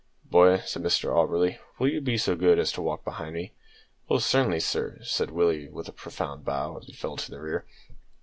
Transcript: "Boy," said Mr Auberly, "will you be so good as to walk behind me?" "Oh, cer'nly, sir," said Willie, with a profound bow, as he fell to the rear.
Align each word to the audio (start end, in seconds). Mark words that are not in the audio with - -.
"Boy," 0.25 0.61
said 0.65 0.81
Mr 0.81 1.13
Auberly, 1.15 1.59
"will 1.77 1.87
you 1.89 2.01
be 2.01 2.17
so 2.17 2.35
good 2.35 2.57
as 2.57 2.71
to 2.71 2.81
walk 2.81 3.05
behind 3.05 3.35
me?" 3.35 3.53
"Oh, 4.09 4.17
cer'nly, 4.17 4.59
sir," 4.59 4.97
said 5.03 5.29
Willie, 5.29 5.69
with 5.69 5.87
a 5.87 5.91
profound 5.93 6.43
bow, 6.43 6.77
as 6.79 6.87
he 6.87 6.91
fell 6.93 7.17
to 7.17 7.29
the 7.29 7.39
rear. 7.39 7.67